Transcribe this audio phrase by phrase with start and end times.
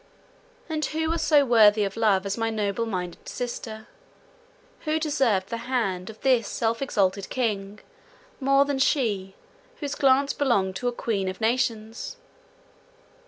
[0.67, 3.85] And who was so worthy of love as my noble minded sister?
[4.85, 7.81] Who deserved the hand of this self exalted king
[8.39, 9.35] more than she
[9.79, 12.17] whose glance belonged to a queen of nations?